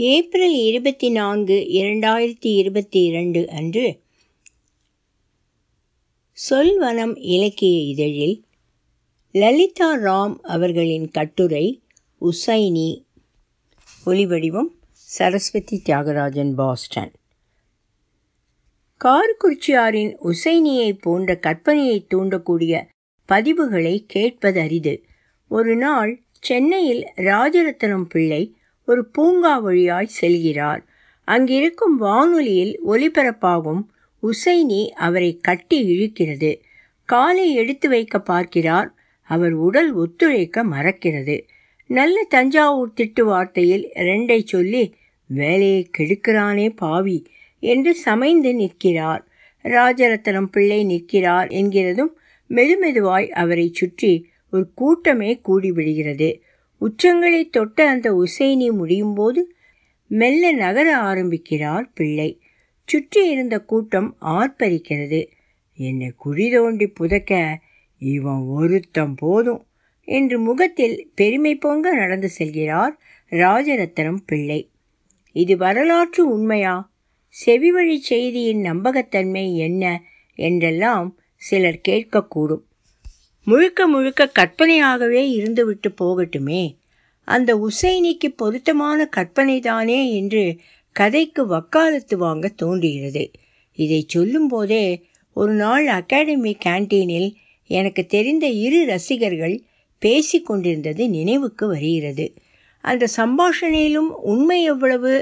April 0.00 0.54
இருபத்தி 0.54 1.10
நான்கு 1.10 1.54
இரண்டாயிரத்தி 1.54 2.54
இருபத்தி 2.56 3.04
இரண்டு 3.04 3.48
அன்று 3.50 4.00
சொல்வனம் 6.50 7.18
இலக்கிய 7.20 7.80
இதழில் 7.80 8.44
லலிதா 9.32 9.96
ராம் 9.96 10.38
அவர்களின் 10.42 11.10
கட்டுரை 11.10 11.82
உசைனி 12.20 13.04
ஒலிவடிவம் 14.06 14.68
சரஸ்வதி 14.92 15.82
தியாகராஜன் 15.84 16.54
பாஸ்டன். 16.54 17.12
கார்குறிச்சியாரின் 19.04 20.14
உசைனியை 20.24 20.92
போன்ற 21.00 21.38
கற்பனையை 21.42 22.06
தூண்டக்கூடிய 22.14 22.86
பதிவுகளை 23.28 24.04
கேட்பது 24.06 24.60
அரிது. 24.60 25.04
ஒரு 25.48 25.76
நாள் 25.76 26.22
சென்னையில் 26.40 27.04
ராஜரத்னம் 27.16 28.04
பிள்ளை 28.04 28.52
ஒரு 28.88 29.02
பூங்கா 29.06 29.54
வழியாய் 29.58 30.14
செல்கிறார். 30.20 30.82
அங்கிருக்கும் 31.28 31.96
வானொலியில் 31.96 32.74
ஒலிபரப்பாகும் 32.86 33.82
உசைனி 34.22 34.80
அவரை 35.06 35.30
கட்டி 35.42 35.78
இழுக்கிறது. 35.94 36.50
காலை 37.08 37.46
எடுத்து 37.54 37.86
வைக்க 37.88 38.16
பார்க்கிறார். 38.20 38.88
அவர் 39.30 39.54
உடல் 39.66 39.90
ஒத்துழைக்க 39.94 40.64
மறக்கிறது. 40.64 41.36
நல்ல 41.90 42.16
தஞ்சாவூர் 42.28 42.96
திட்டு 42.96 43.22
வார்த்தையில் 43.22 43.84
ரெண்டை 44.08 44.38
சொல்லி 44.44 44.84
வேலையை 45.30 45.80
கெடுக்கிறானே 45.98 46.68
பாவி 46.76 47.18
என்று 47.62 47.92
சமைந்து 48.04 48.52
நிற்கிறார். 48.54 49.22
ராஜரத்னம் 49.64 50.50
பிள்ளை 50.52 50.80
நிற்கிறார் 50.84 51.48
என்கிறதும் 51.60 52.12
மெதுமெதுவாய் 52.50 53.28
அவரை 53.42 53.68
சுற்றி 53.72 54.12
ஒரு 54.52 54.64
கூட்டமே 54.74 55.30
கூடிவிடுகிறது. 55.48 56.28
உச்சங்களை 56.80 57.50
தொட்ட 57.50 57.88
அந்த 57.88 58.12
உசைனி 58.14 58.72
முடியும் 58.72 59.14
போது 59.14 59.52
மெல்ல 60.06 60.52
நகர 60.52 60.96
ஆரம்பிக்கிறார் 60.96 61.92
பிள்ளை. 61.92 62.40
சுற்றி 62.84 63.30
இருந்த 63.30 63.60
கூட்டம் 63.60 64.16
ஆர்ப்பரிக்கிறது. 64.20 65.28
என்னை 65.76 66.12
குழி 66.16 66.50
தோண்டி 66.50 66.86
புதைக்க 66.86 67.58
இவன் 67.98 68.38
ஒருத்தம் 68.38 69.14
போதும் 69.14 69.66
என்று 70.04 70.40
முகத்தில் 70.40 71.10
பெருமை 71.14 71.54
பொங்க 71.54 71.94
நடந்து 71.94 72.30
செல்கிறார் 72.38 72.98
ராஜரத்னம் 73.30 74.16
பிள்ளை. 74.26 74.70
இது 75.32 75.56
வரலாற்று 75.56 76.28
உண்மையா? 76.28 76.92
செவிவழி 77.46 77.96
செய்தியின் 77.96 78.62
நம்பகத்தன்மை 78.62 79.56
என்ன? 79.56 80.02
என்றெல்லாம் 80.34 81.18
சிலர் 81.36 81.80
கேட்கக்கூடும். 81.88 82.67
முழுக்க 83.48 83.86
முழுக்க 83.86 84.22
கற்பனையாகவே 84.38 85.22
இருந்துவிட்டு 85.36 85.88
போகட்டுமே. 86.00 86.62
அந்த 87.28 87.50
உசைனிக்கு 87.66 88.28
பொருத்தமான 88.36 89.08
கற்பனைதானே 89.16 90.00
என்று 90.12 90.42
கதைக்கு 90.96 91.42
வக்காலத்து 91.46 92.16
வாங்க 92.16 92.48
தோன்றுகிறது. 92.48 93.24
இதை 93.78 94.00
சொல்லும்போதே 94.08 94.84
ஒரு 95.36 95.52
நாள் 95.52 95.86
அகாடமி 95.86 96.56
கேன்டீனில் 96.64 97.28
எனக்கு 97.70 98.06
தெரிந்த 98.06 98.46
இரு 98.46 98.84
ரசிகர்கள் 98.86 99.56
பேசி 100.02 100.38
கொண்டிருந்தது 100.40 101.08
நினைவுக்கு 101.08 101.66
வருகிறது. 101.66 102.26
அந்த 102.84 103.04
சம்பாஷணையிலும் 103.16 104.10
உண்மை 104.24 104.62
எவ்வளவு 104.62 105.12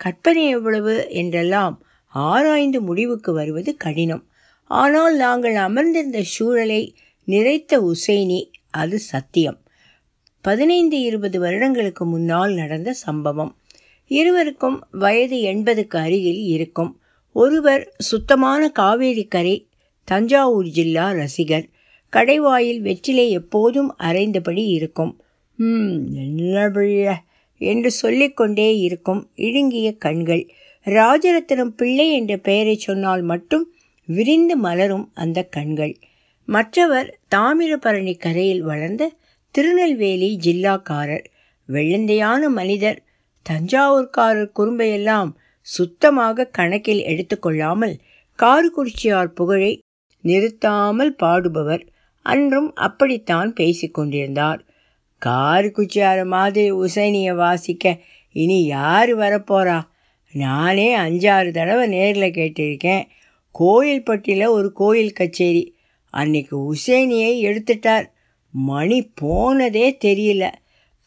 கற்பனை 0.00 0.44
எவ்வளவு 0.48 0.94
என்றெல்லாம் 1.10 1.74
ஆராய்ந்து 2.14 2.80
முடிவுக்கு 2.80 3.30
வருவது 3.32 3.70
கடினம். 3.76 4.24
ஆனால் 4.70 5.16
நாங்கள் 5.16 5.54
அமர்ந்திருந்த 5.54 6.20
சூழலை 6.22 6.82
நிறைத்த 7.26 7.92
உசைனி 7.92 8.50
அது 8.70 8.98
சத்தியம். 8.98 9.60
பதினைந்து 10.40 11.00
இருபது 11.00 11.40
வருடங்களுக்கு 11.40 12.04
முன்னால் 12.04 12.52
நடந்த 12.52 12.92
சம்பவம். 12.92 13.56
இருவருக்கும் 14.06 14.86
வயது 14.90 15.36
எண்பதுக்கு 15.36 15.96
அருகில் 15.96 16.42
இருக்கும். 16.42 17.00
ஒருவர் 17.32 17.94
சுத்தமான 17.98 18.68
காவேரி 18.68 19.24
கரை 19.24 19.68
தஞ்சாவூர் 20.04 20.66
ஜில்லா 20.66 21.10
ரசிகர். 21.10 21.68
கடைவாயில் 22.12 22.80
வெற்றிலை 22.80 23.30
எப்போதும் 23.30 23.96
அரைந்தபடி 23.98 24.66
இருக்கும். 24.66 25.22
ம் 25.56 26.14
என்ன 26.14 27.24
என்று 27.58 27.90
சொல்லிக்கொண்டே 27.90 28.78
இருக்கும் 28.78 29.30
இடுங்கிய 29.34 29.96
கண்கள். 29.96 30.48
ராஜரத்னம் 30.84 31.74
பிள்ளை 31.76 32.12
என்ற 32.12 32.36
பெயரை 32.36 32.76
சொன்னால் 32.76 33.22
மட்டும் 33.22 33.72
விரிந்து 34.06 34.56
மலரும் 34.56 35.10
அந்த 35.14 35.42
கண்கள். 35.42 35.98
மற்றவர் 36.46 37.18
தாமிரபரணி 37.34 38.18
கரையில் 38.18 38.60
வளர்ந்த 38.60 39.12
திருநெல்வேலி 39.50 40.38
ஜில்லாக்காரர் 40.44 41.24
வெள்ளந்தையான 41.68 42.48
மனிதர் 42.48 43.02
தஞ்சாவூர்காரர் 43.50 44.52
குறும்பையெல்லாம் 44.58 45.30
சுத்தமாக 45.60 46.44
கணக்கில் 46.46 47.02
எடுத்துக்கொள்ளாமல் 47.02 47.98
கார்குறிச்சியார் 48.38 49.26
புகழை 49.26 49.80
நிறுத்தாமல் 50.22 51.16
பாடுபவர் 51.22 51.86
அன்றும் 52.22 52.74
அப்படித்தான் 52.74 53.52
பேசிக்கொண்டிருந்தார் 53.52 54.60
கார்குச்சியார 55.26 56.26
மாதிரி 56.26 56.72
உசைனியை 56.72 57.34
வாசிக்க 57.34 58.00
இனி 58.32 58.64
யார் 58.64 59.18
வரப்போறா? 59.18 59.82
நானே 60.32 60.96
அஞ்சாறு 60.96 61.50
தடவை 61.50 61.88
நேரில் 61.88 62.30
கேட்டிருக்கேன். 62.30 63.04
கோயில்பட்டியில் 63.58 64.48
ஒரு 64.48 64.72
கோயில் 64.72 65.12
கச்சேரி 65.12 65.75
அன்னைக்கு 66.10 66.74
உசேனியை 66.74 67.32
எடுத்துட்டார். 67.48 68.06
மணி 68.50 69.10
போனதே 69.14 69.96
தெரியல. 70.04 70.52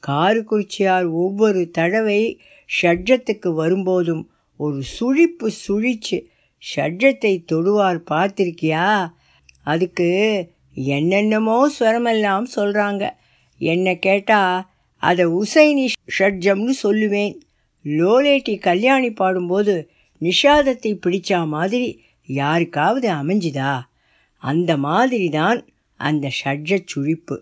காருக்குறிச்சியார் 0.08 1.12
ஒவ்வொரு 1.12 1.70
தடவை 1.70 2.40
ஷட்ஜத்துக்கு 2.82 3.54
வரும்போதும் 3.54 4.30
ஒரு 4.58 4.84
சுழிப்பு 5.00 5.48
சுழிச்சு 5.68 6.26
ஷட்ஜத்தை 6.76 7.44
தொடுவார் 7.52 8.00
பார்த்திருக்கியா? 8.10 9.12
அதுக்கு 9.64 10.10
என்னென்னமோ 10.74 11.70
ஸ்வரமெல்லாம் 11.80 12.46
சொல்கிறாங்க 12.56 13.10
என்னை 13.58 14.00
கேட்டால் 14.00 14.68
அதை 14.98 15.26
உசைனி 15.26 15.88
ஷட்ஜம்னு 16.20 16.74
சொல்லுவேன். 16.84 17.40
லோலேட்டி 17.86 18.60
கல்யாணி 18.60 19.12
பாடும்போது 19.12 19.90
நிஷாதத்தை 20.22 21.00
பிடிச்சா 21.06 21.48
மாதிரி 21.48 22.02
யாருக்காவது 22.26 23.10
அமைஞ்சுதா? 23.12 23.88
அந்த 24.44 24.78
மாதிரி 24.78 25.30
தான் 25.30 25.68
அந்த 25.98 26.32
ஷட்ஜச் 26.44 26.92
சுழிப்பு. 26.96 27.36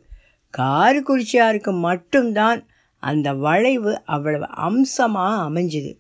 காரு 0.50 1.00
குறிச்சியாருக்கு 1.08 1.80
மட்டும்தான் 1.80 2.66
அந்த 3.00 3.34
வளைவு 3.34 4.04
அவ்வளவு 4.06 4.48
அம்சமாக 4.48 5.50
அமைஞ்சுது. 5.50 5.98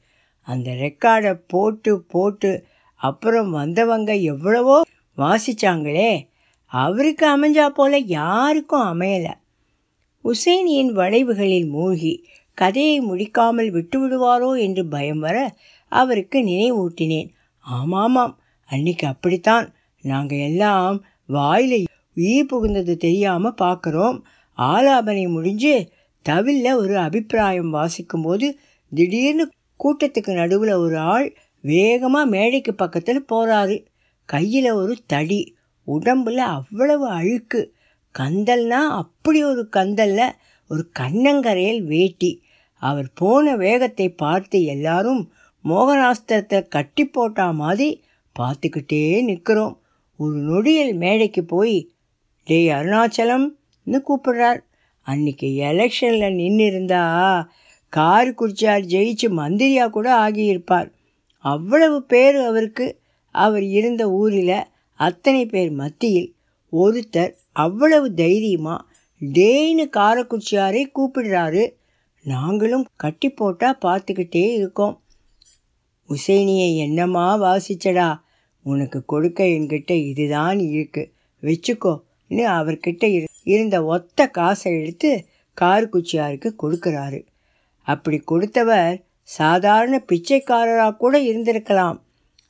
அந்த 0.47 0.71
ரெக்கார்டை 0.71 1.33
போட்டு 1.47 2.01
போட்டு 2.07 2.65
அப்புறம் 2.95 3.49
வந்தவங்க 3.51 4.21
எவ்வளவோ 4.21 4.81
வாசிச்சாங்களே 5.17 6.27
அவருக்கு 6.65 7.25
அமைஞ்சா 7.27 7.67
போல 7.67 7.97
யாருக்கும் 7.97 8.87
அமையலை. 8.93 9.33
உசேனியின் 10.25 10.91
வளைவுகளில் 10.91 11.67
மூழ்கி 11.67 12.13
கதையை 12.53 12.97
முடிக்காமல் 13.01 13.69
விட்டு 13.69 13.97
விடுவாரோ 13.99 14.59
என்று 14.59 14.85
பயம் 14.85 15.19
வர 15.19 15.37
அவருக்கு 15.91 16.39
நினைவூட்டினேன். 16.43 17.29
ஆமாமாம் 17.65 18.33
அன்னைக்கு 18.69 19.07
அப்படித்தான். 19.07 19.67
நாங்கள் 20.03 20.43
எல்லாம் 20.49 20.97
வாயில் 21.29 21.77
ஈ 22.17 22.33
புகுந்தது 22.43 22.93
தெரியாமல் 22.97 23.59
பார்க்குறோம். 23.61 24.17
ஆலாபனை 24.57 25.23
முடிஞ்சு 25.27 25.73
தவில்ல 26.25 26.67
ஒரு 26.75 26.95
அபிப்பிராயம் 26.97 27.71
வாசிக்கும்போது 27.73 28.47
திடீர்னு 28.91 29.45
கூட்டத்துக்கு 29.79 30.31
நடுவில் 30.33 30.73
ஒரு 30.75 30.97
ஆள் 31.13 31.27
வேகமாக 31.63 32.31
மேடைக்கு 32.33 32.71
பக்கத்தில் 32.73 33.27
போகிறாரு 33.31 33.77
கையில் 34.29 34.69
ஒரு 34.71 34.93
தடி 35.07 35.41
உடம்புல 35.87 36.39
அவ்வளவு 36.57 37.05
அழுக்கு. 37.09 37.61
கந்தல்னா 38.15 38.81
அப்படி 39.01 39.39
ஒரு 39.43 39.63
கந்தல்ல 39.77 40.21
ஒரு 40.71 40.83
கண்ணங்கரையில் 40.99 41.81
வேட்டி. 41.83 42.31
அவர் 42.81 43.09
போன 43.13 43.55
வேகத்தை 43.55 44.07
பார்த்து 44.15 44.57
எல்லாரும் 44.65 45.21
மோகனாஸ்திரத்தை 45.65 46.59
கட்டி 46.67 47.03
போட்டா 47.07 47.45
மாதிரி 47.61 47.89
பார்த்துக்கிட்டே 48.35 49.01
நிற்கிறோம். 49.21 49.75
ஒரு 50.17 50.37
நொடியில் 50.37 50.93
மேடைக்கு 50.93 51.45
போய் 51.45 51.89
டேய் 52.45 52.67
அருணாச்சலம்னு 52.67 53.51
கூப்பிடுறார். 53.85 54.59
அன்னைக்கு 55.01 55.47
எலெக்ஷனில் 55.47 56.33
நின்று 56.33 56.65
இருந்தா 56.65 57.49
கார் 57.89 58.33
குறிச்சார் 58.33 58.83
ஜெயிச்சு 58.87 59.27
மந்திரியா 59.27 59.89
கூட 59.89 60.29
ஆகியிருப்பார். 60.29 60.91
அவ்வளவு 61.37 62.03
பேர் 62.03 62.35
அவருக்கு. 62.35 62.99
அவர் 63.31 63.63
இருந்த 63.63 64.11
ஊரில் 64.11 64.63
அத்தனை 64.93 65.45
பேர் 65.45 65.71
மத்தியில் 65.71 66.35
ஒருத்தர் 66.71 67.33
அவ்வளவு 67.51 68.13
தைரியமாக 68.13 68.85
டேய்னு 69.19 69.89
காரக்குச்சியாரை 69.97 70.85
கூப்பிடுறாரு. 70.95 71.73
நாங்களும் 72.23 72.85
கட்டி 72.95 73.29
போட்டால் 73.29 73.77
பார்த்துக்கிட்டே 73.81 74.53
இருக்கோம். 74.53 75.01
உசைனியை 76.09 76.77
என்னம்மா 76.77 77.41
வாசிச்சடா? 77.41 78.19
உனக்கு 78.67 78.99
கொடுக்க 79.05 79.39
என்கிட்ட 79.55 79.91
இதுதான் 80.09 80.59
இருக்கு. 80.69 81.03
வச்சுக்கோன்னு 81.43 82.43
அவர்கிட்ட 82.57 83.03
இரு 83.17 83.27
இருந்த 83.45 83.77
ஒத்த 83.85 84.19
காசை 84.29 84.71
எடுத்து 84.81 85.09
கார்குச்சியாருக்கு 85.57 86.49
கொடுக்குறாரு. 86.63 87.19
அப்படி 87.87 88.17
கொடுத்தவர் 88.23 88.95
சாதாரண 89.29 89.95
பிச்சைக்காரராக 90.09 90.97
கூட 90.97 91.15
இருந்திருக்கலாம். 91.29 91.97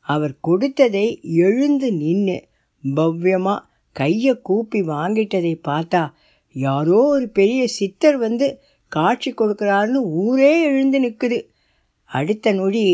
அவர் 0.07 0.33
கொடுத்ததை 0.39 1.07
எழுந்து 1.45 1.87
நின்று 1.93 2.37
பவ்யமாக 2.83 3.65
கையை 3.95 4.33
கூப்பி 4.41 4.79
வாங்கிட்டதை 4.87 5.53
பார்த்தா 5.67 6.01
யாரோ 6.55 6.99
ஒரு 7.13 7.27
பெரிய 7.29 7.61
சித்தர் 7.77 8.17
வந்து 8.17 8.47
காட்சி 8.91 9.29
கொடுக்குறாருன்னு 9.31 10.01
ஊரே 10.21 10.53
எழுந்து 10.69 10.99
நிற்குது 10.99 11.39
அடுத்த 12.09 12.51
நொடி 12.51 12.85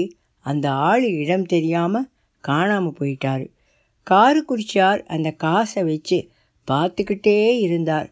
அந்த 0.46 0.66
ஆள் 0.86 1.06
இடம் 1.14 1.46
தெரியாமல் 1.46 2.08
காணாமல் 2.44 2.98
போயிட்டார். 3.00 3.46
காரு 4.08 4.40
குறிச்சார் 4.50 5.02
அந்த 5.06 5.30
காசை 5.44 5.82
வச்சு 5.84 6.18
பார்த்துக்கிட்டே 6.68 7.38
இருந்தார். 7.60 8.08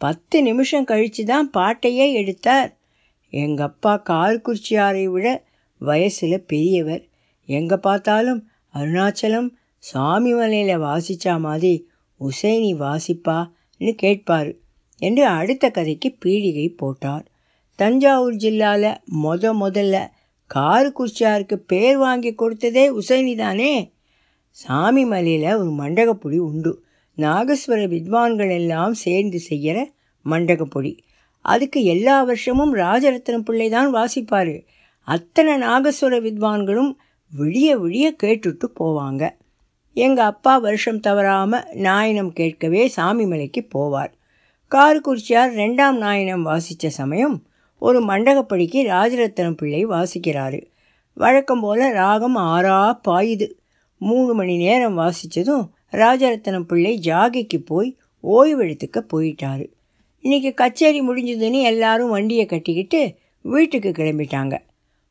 பத்து 0.00 0.36
நிமிஷம் 0.42 0.84
கழித்து 0.84 1.22
தான் 1.24 1.48
பாட்டையே 1.56 2.06
எடுத்தார். 2.12 2.70
எங்கள் 3.32 3.66
அப்பா 3.66 3.92
கார் 4.10 4.44
குறிச்சியாரை 4.46 5.04
விட 5.04 5.26
வயசில் 5.80 6.46
பெரியவர். 6.46 7.02
எங்கே 7.48 7.76
பார்த்தாலும் 7.76 8.40
அருணாச்சலம் 8.74 9.48
சாமி 9.84 10.32
மலையில் 10.32 10.82
வாசித்தா 10.82 11.34
மாதிரி 11.40 11.74
உசைனி 12.20 12.70
வாசிப்பான்னு 12.84 13.92
கேட்பார் 13.96 14.50
என்று 15.02 15.24
அடுத்த 15.38 15.64
கதைக்கு 15.70 16.08
பீடிகை 16.24 16.66
போட்டார். 16.76 17.24
தஞ்சாவூர் 17.78 18.36
ஜில்லாவில் 18.36 19.00
முத 19.22 19.52
முதல்ல 19.62 19.96
காரு 20.46 20.92
பேர் 21.66 21.96
வாங்கி 21.96 22.34
கொடுத்ததே 22.38 22.98
உசைனி 23.00 23.36
தானே 23.36 23.94
சாமி 24.50 25.04
மலையில் 25.04 25.56
ஒரு 25.56 25.70
மண்டகப்பொடி 25.70 26.38
உண்டு. 26.38 26.82
நாகஸ்வர 27.18 27.88
வித்வான்கள் 27.88 28.50
எல்லாம் 28.50 28.94
சேர்ந்து 28.94 29.38
செய்கிற 29.38 29.92
மண்டகப்பொடி. 30.24 30.98
அதுக்கு 31.40 31.84
எல்லா 31.84 32.22
வருஷமும் 32.22 32.74
ராஜரத்னம் 32.74 33.44
பிள்ளை 33.44 33.68
தான் 33.68 33.94
வாசிப்பார். 33.94 34.64
அத்தனை 35.02 35.56
நாகஸ்வர 35.56 36.20
வித்வான்களும் 36.20 36.96
விடிய 37.38 37.78
விடிய 37.78 38.16
கேட்டுட்டு 38.22 38.64
போவாங்க. 38.80 39.30
எங்கள் 39.94 40.24
அப்பா 40.24 40.56
வருஷம் 40.56 41.00
தவறாமல் 41.00 41.64
நாயனம் 41.74 42.28
கேட்கவே 42.28 42.88
சாமி 42.88 43.26
மலைக்கு 43.26 43.68
போவார். 43.74 44.10
காரக்குறிச்சியார் 44.70 45.52
ரெண்டாம் 45.54 45.96
நாயனம் 45.96 46.42
வாசித்த 46.42 46.88
சமயம் 46.88 47.45
ஒரு 47.78 48.00
மண்டகப்படிக்கு 48.00 48.82
ராஜரத்னம் 48.88 49.56
பிள்ளை 49.56 49.86
வாசிக்கிறாரு. 49.86 50.66
வழக்கம் 51.14 51.60
போல் 51.60 51.92
ராகம் 51.92 52.36
ஆறா 52.36 52.98
பாயுது. 53.08 53.50
மூணு 53.98 54.34
மணி 54.34 54.56
நேரம் 54.56 54.98
வாசித்ததும் 54.98 55.68
ராஜரத்னம் 55.92 56.60
பிள்ளை 56.60 57.00
ஜாகைக்கு 57.04 57.58
போய் 57.64 57.96
ஓய்வெடுத்துக்க 58.22 59.04
போயிட்டாரு. 59.12 59.66
இன்றைக்கி 60.22 60.54
கச்சேரி 60.54 61.08
முடிஞ்சதுன்னு 61.08 61.62
எல்லாரும் 61.62 62.10
வண்டியை 62.10 62.46
கட்டிக்கிட்டு 62.46 63.14
வீட்டுக்கு 63.42 63.88
கிளம்பிட்டாங்க. 63.88 64.58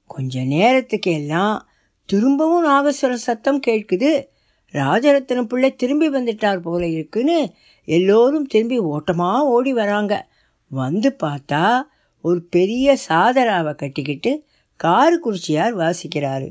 கொஞ்ச 0.06 0.44
நேரத்துக்கு 0.44 1.12
எல்லாம் 1.12 1.68
திரும்பவும் 2.06 2.68
நாகஸ்வர 2.68 3.14
சத்தம் 3.14 3.62
கேட்குது. 3.68 4.28
ராஜரத்னம் 4.74 5.44
பிள்ளை 5.44 5.76
திரும்பி 5.76 6.10
வந்துட்டார் 6.10 6.58
போல 6.58 6.88
இருக்குன்னு 6.88 7.54
எல்லோரும் 7.86 8.46
திரும்பி 8.46 8.78
ஓட்டமாக 8.80 9.46
ஓடி 9.46 9.74
வராங்க. 9.74 10.28
வந்து 10.70 11.16
பார்த்தா 11.24 11.82
ஒரு 12.26 12.40
பெரிய 12.50 12.96
சாதராவை 13.08 13.74
கட்டிக்கிட்டு 13.74 14.32
காரு 14.80 15.16
குறிச்சியார் 15.26 15.74
வாசிக்கிறாரு. 15.76 16.48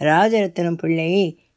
ராஜரத்னம் 0.00 0.78
பிள்ளை 0.78 1.08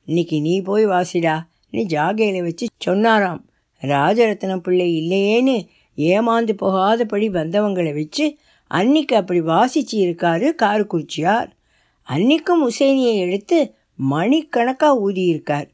இன்னைக்கு 0.07 0.37
நீ 0.41 0.53
போய் 0.61 0.85
வாசிடா. 0.85 1.35
நீ 1.69 1.81
ஜாகையில் 1.85 2.43
வச்சு 2.43 2.65
சொன்னாராம். 2.77 3.41
ராஜரத்னம் 3.83 4.63
பிள்ளை 4.63 4.87
இல்லையேன்னு 5.01 5.57
ஏமாந்து 5.97 6.53
போகாதபடி 6.53 7.27
வந்தவங்களை 7.29 7.91
வச்சு 7.93 8.25
அன்னைக்கு 8.71 9.13
அப்படி 9.15 9.41
வாசிச்சு 9.45 9.95
இருக்காரு 9.97 10.47
காரு 10.55 10.83
குறிச்சியார் 10.83 11.49
அன்னைக்கும் 12.07 12.61
உசேனியை 12.61 13.15
எடுத்து 13.17 13.57
மணிக்கணக்காக 14.09 15.01
ஊதியிருக்கார் 15.01 15.67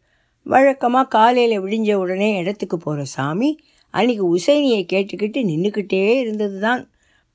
வழக்கமாக 0.46 1.08
காலையில் 1.08 1.62
விடிஞ்ச 1.62 1.92
உடனே 1.94 2.30
இடத்துக்கு 2.38 2.78
போகிற 2.78 3.04
சாமி 3.16 3.50
அன்றைக்கி 3.94 4.24
உசைனியை 4.36 4.82
கேட்டுக்கிட்டு 4.94 5.40
நின்றுக்கிட்டே 5.44 6.02
இருந்தது 6.16 6.58
தான் 6.60 6.82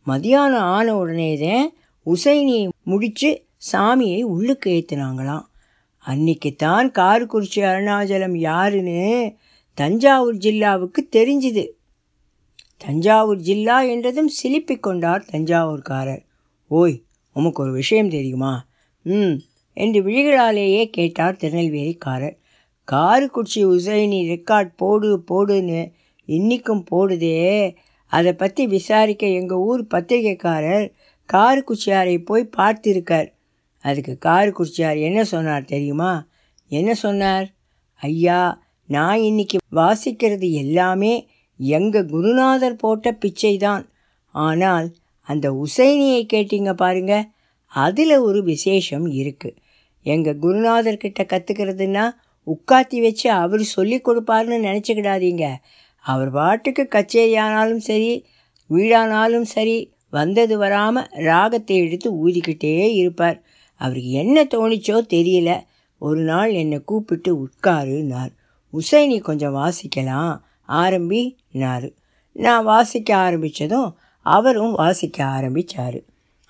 மதியானம் 0.07 0.69
ஆன 0.77 0.97
உடனே 0.97 1.31
தான் 1.39 1.67
உசைனியை 2.07 2.69
முடித்து 2.83 3.31
சாமியை 3.73 4.21
உள்ளுக்கு 4.35 4.69
ஏற்றுனாங்களாம் 4.71 5.47
அன்னைக்கு 6.05 6.51
தான் 6.57 6.89
காரக்குறிச்சி 6.91 7.61
அருணாச்சலம் 7.63 8.37
யாருன்னு 8.37 9.01
தஞ்சாவூர் 9.79 10.37
ஜில்லாவுக்கு 10.37 11.01
தெரிஞ்சுது. 11.17 11.65
தஞ்சாவூர் 12.77 13.41
ஜில்லா 13.41 13.77
என்றதும் 13.89 14.31
சிலிப்பிக் 14.39 14.81
கொண்டார் 14.81 15.29
தஞ்சாவூர்காரர். 15.33 16.23
ஓய் 16.71 16.97
உமக்கு 17.37 17.63
ஒரு 17.63 17.73
விஷயம் 17.73 18.09
தெரியுமா? 18.09 18.53
ம் 19.03 19.37
என்று 19.77 20.01
விழிகளாலேயே 20.03 20.83
கேட்டார் 20.91 21.41
திருநெல்வேலிக்காரர். 21.41 22.37
காருக்குச்சி 22.89 23.61
உசைனி 23.75 24.21
ரெக்கார்ட் 24.33 24.73
போடு 24.77 25.11
போடுன்னு 25.31 25.93
இன்றைக்கும் 26.29 26.85
போடுதே. 26.91 27.39
அதை 28.13 28.33
பற்றி 28.33 28.63
விசாரிக்க 28.67 29.25
எங்கள் 29.41 29.63
ஊர் 29.69 29.83
பத்திரிகைக்காரர் 29.95 30.87
காருக்குச்சியாரை 31.29 32.17
போய் 32.25 32.53
பார்த்திருக்கார். 32.57 33.29
அதுக்கு 33.85 34.15
காருக்குச்சியார் 34.29 34.99
என்ன 34.99 35.21
சொன்னார் 35.25 35.65
தெரியுமா? 35.65 36.13
என்ன 36.71 36.91
சொன்னார்? 36.95 37.47
ஐயா 38.03 38.41
நான் 38.89 39.21
இன்னைக்கு 39.21 39.59
வாசிக்கிறது 39.75 40.49
எல்லாமே 40.63 41.15
எங்கள் 41.61 42.11
குருநாதர் 42.15 42.81
போட்ட 42.83 43.13
பிச்சை 43.13 43.55
தான் 43.57 43.85
ஆனால் 44.35 44.89
அந்த 45.29 45.47
உசைனியை 45.65 46.23
கேட்டீங்க 46.33 46.71
பாருங்க 46.73 47.15
அதில் 47.73 48.17
ஒரு 48.19 48.41
விசேஷம் 48.43 49.07
இருக்குது 49.21 49.59
எங்கள் 50.07 50.41
குருநாதர்கிட்ட 50.45 51.23
கற்றுக்கிறதுன்னா 51.33 52.05
உட்காத்தி 52.47 52.99
வச்சு 53.01 53.27
அவர் 53.43 53.63
சொல்லி 53.75 53.99
கொடுப்பாருன்னு 53.99 54.59
நினச்சிக்கிடாதீங்க. 54.69 55.45
அவர் 56.05 56.31
பாட்டுக்கு 56.31 56.85
கச்சேரியானாலும் 56.95 57.83
சரி 57.89 58.13
வீடானாலும் 58.71 59.49
சரி 59.55 59.77
வந்தது 60.11 60.55
வராமல் 60.59 61.11
ராகத்தை 61.21 61.77
எடுத்து 61.77 62.09
ஊதிக்கிட்டே 62.23 62.73
இருப்பார். 62.93 63.39
அவருக்கு 63.81 64.11
என்ன 64.11 64.45
தோணிச்சோ 64.45 64.97
தெரியல. 65.15 65.51
ஒரு 66.01 66.23
நாள் 66.23 66.53
என்னை 66.53 66.79
கூப்பிட்டு 66.85 67.31
உட்காருன்னார். 67.45 68.33
உசைனி 68.73 69.19
கொஞ்சம் 69.21 69.57
வாசிக்கலாம் 69.57 70.35
ஆரம்பினார். 70.79 71.89
நான் 72.37 72.65
வாசிக்க 72.65 73.11
ஆரம்பித்ததும் 73.17 73.91
அவரும் 74.27 74.75
வாசிக்க 74.75 75.19
ஆரம்பித்தார் 75.27 75.99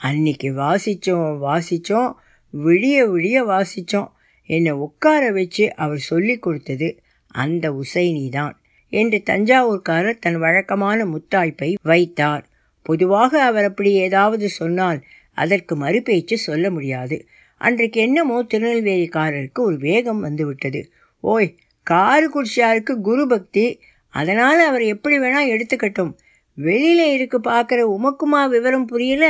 அன்னைக்கு 0.01 0.49
வாசித்தோம் 0.55 1.31
வாசித்தோம் 1.47 2.11
விடிய 2.55 2.97
விடிய 3.13 3.37
வாசித்தோம் 3.45 4.11
என்னை 4.49 4.73
உட்கார 4.87 5.23
வச்சு 5.31 5.65
அவர் 5.75 6.03
சொல்லி 6.09 6.35
கொடுத்தது 6.39 6.89
அந்த 7.35 7.67
உசைனி 7.73 8.25
தான் 8.29 8.55
என்று 8.93 9.19
தஞ்சாவூர்காரர் 9.31 10.19
தன் 10.19 10.39
வழக்கமான 10.39 11.05
முத்தாய்ப்பை 11.05 11.71
வைத்தார். 11.83 12.45
பொதுவாக 12.87 13.33
அவர் 13.43 13.65
அப்படி 13.65 13.91
ஏதாவது 14.07 14.47
சொன்னால் 14.51 15.01
அதற்கு 15.37 15.75
மறுபேச்சு 15.77 16.37
சொல்ல 16.47 16.67
முடியாது. 16.71 17.17
அன்றைக்கு 17.61 17.99
என்னமோ 18.01 18.37
திருநெல்வேலிக்காரருக்கு 18.43 19.61
ஒரு 19.61 19.77
வேகம் 19.79 20.21
வந்துவிட்டது. 20.21 20.81
ஓய் 21.25 21.51
காரு 21.87 22.27
குடிச்சாருக்கு 22.29 22.95
குரு 23.01 23.25
பக்தி. 23.27 23.67
அதனால் 24.15 24.61
அவர் 24.61 24.85
எப்படி 24.95 25.17
வேணால் 25.19 25.53
எடுத்துக்கட்டும். 25.55 26.13
வெளியில் 26.59 27.13
இருக்கு 27.13 27.39
பார்க்குற 27.41 27.81
உமக்குமா 27.97 28.41
விவரம் 28.49 28.87
புரியல? 28.87 29.27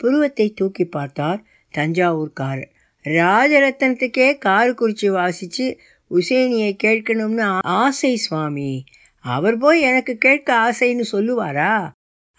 புருவத்தை 0.00 0.46
தூக்கி 0.54 0.84
பார்த்தார் 0.86 1.40
தஞ்சாவூர்காரர். 1.74 2.70
ராஜரத்னத்துக்கே 3.04 4.28
காரு 4.38 4.72
குறிச்சி 4.80 5.08
வாசித்து 5.10 5.66
உசேனியை 6.10 6.76
கேட்கணும்னு 6.84 7.58
ஆசை 7.60 8.16
சுவாமி. 8.16 8.84
அவர் 9.20 9.58
போய் 9.58 9.80
எனக்கு 9.80 10.16
கேட்க 10.16 10.54
ஆசைன்னு 10.56 11.04
சொல்லுவாரா? 11.12 11.90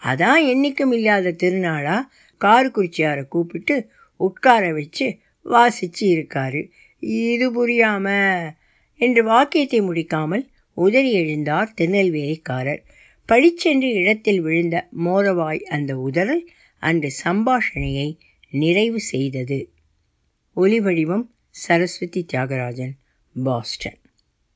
அதான் 0.04 0.40
என்றைக்கும் 0.44 0.94
இல்லாத 0.94 1.32
திருநாளா? 1.32 2.02
கார்குறிச்சியாரை 2.42 3.28
கூப்பிட்டு 3.28 3.90
உட்கார 4.18 4.74
வச்சு 4.74 5.18
வாசிச்சு 5.46 6.00
இருக்காரு. 6.00 6.70
இது 7.00 7.50
புரியாம. 7.52 8.40
என்று 8.96 9.24
வாக்கியத்தை 9.24 9.82
முடிக்காமல் 9.82 10.48
உதறி 10.74 11.16
எழுந்தார் 11.16 11.68
திருநெல்வேலிக்காரர். 11.82 12.80
பழிச்சென்று 13.30 13.94
இடத்தில் 13.94 14.42
விழுந்த 14.42 14.88
மோரவாய் 15.06 15.62
அந்த 15.62 15.96
உதறல் 15.96 16.46
அன்று 16.80 17.12
சம்பாஷணையை 17.24 18.18
நிறைவு 18.50 19.00
செய்தது. 19.00 19.70
ஒலிவடிவம் 20.56 21.24
சரஸ்வதி 21.50 22.26
தியாகராஜன். 22.34 22.92
பாஸ்டன் 23.38 23.98